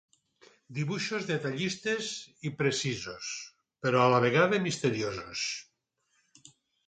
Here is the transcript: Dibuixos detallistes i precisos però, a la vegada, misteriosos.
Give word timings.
Dibuixos 0.77 1.27
detallistes 1.31 2.07
i 2.49 2.51
precisos 2.63 3.29
però, 3.85 4.01
a 4.05 4.09
la 4.15 4.23
vegada, 4.25 4.61
misteriosos. 4.69 5.45